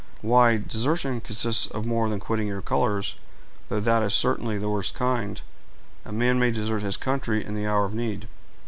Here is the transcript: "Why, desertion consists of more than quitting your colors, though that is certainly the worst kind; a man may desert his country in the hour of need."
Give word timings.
"Why, 0.23 0.57
desertion 0.57 1.21
consists 1.21 1.67
of 1.67 1.85
more 1.85 2.09
than 2.09 2.19
quitting 2.19 2.47
your 2.47 2.63
colors, 2.63 3.17
though 3.67 3.79
that 3.81 4.01
is 4.01 4.15
certainly 4.15 4.57
the 4.57 4.67
worst 4.67 4.95
kind; 4.95 5.39
a 6.05 6.11
man 6.11 6.39
may 6.39 6.49
desert 6.49 6.81
his 6.81 6.97
country 6.97 7.45
in 7.45 7.53
the 7.53 7.67
hour 7.67 7.85
of 7.85 7.93
need." 7.93 8.27